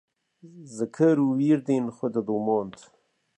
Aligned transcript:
zikir 0.75 1.17
û 1.25 1.27
wîrdên 1.39 1.85
xwe 1.97 2.07
didomand 2.15 2.73